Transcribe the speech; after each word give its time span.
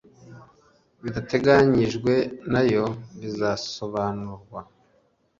bidateganyijwe 1.01 2.13
nayo 2.51 2.85
bizasobanurwa 3.19 4.59